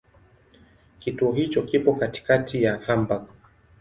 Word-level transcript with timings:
Kituo 0.99 1.31
hicho 1.33 1.61
kipo 1.63 1.95
katikati 1.95 2.63
ya 2.63 2.77
Hamburg. 2.77 3.25